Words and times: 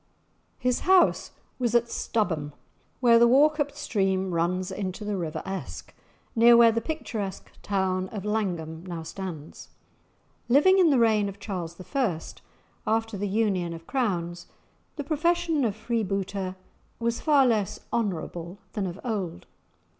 His 0.57 0.79
house 0.79 1.29
was 1.59 1.75
at 1.75 1.87
Stubholm, 1.87 2.53
where 3.01 3.19
the 3.19 3.27
Wauchope 3.27 3.73
stream 3.73 4.33
runs 4.33 4.71
into 4.71 5.05
the 5.05 5.15
river 5.15 5.43
Esk, 5.45 5.93
near 6.35 6.57
where 6.57 6.71
the 6.71 6.81
picturesque 6.81 7.51
town 7.61 8.09
of 8.09 8.25
Langholm 8.25 8.83
now 8.87 9.03
stands. 9.03 9.69
Living 10.49 10.79
in 10.79 10.89
the 10.89 10.97
reign 10.97 11.29
of 11.29 11.39
Charles 11.39 11.79
I., 11.95 12.19
after 12.87 13.15
the 13.15 13.27
union 13.27 13.73
of 13.75 13.85
crowns, 13.85 14.47
the 14.95 15.03
profession 15.03 15.63
of 15.63 15.75
freebooter 15.75 16.55
was 16.97 17.21
far 17.21 17.45
less 17.45 17.81
honourable 17.93 18.57
than 18.73 18.87
of 18.87 18.99
old. 19.03 19.45